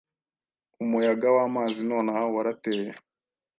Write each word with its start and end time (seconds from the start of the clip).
Umuyaga 0.83 1.27
wamazi 1.35 1.81
nonaha 1.91 2.23
warateye 2.33 2.89